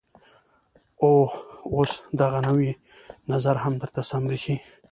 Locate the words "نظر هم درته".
3.31-4.01